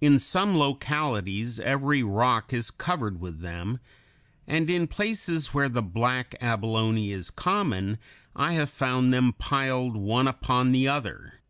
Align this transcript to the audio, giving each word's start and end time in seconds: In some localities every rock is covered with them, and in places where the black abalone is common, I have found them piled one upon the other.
In 0.00 0.20
some 0.20 0.56
localities 0.56 1.58
every 1.58 2.04
rock 2.04 2.52
is 2.52 2.70
covered 2.70 3.18
with 3.20 3.40
them, 3.40 3.80
and 4.46 4.70
in 4.70 4.86
places 4.86 5.52
where 5.52 5.68
the 5.68 5.82
black 5.82 6.36
abalone 6.40 7.10
is 7.10 7.28
common, 7.32 7.98
I 8.36 8.52
have 8.52 8.70
found 8.70 9.12
them 9.12 9.32
piled 9.32 9.96
one 9.96 10.28
upon 10.28 10.70
the 10.70 10.86
other. 10.86 11.40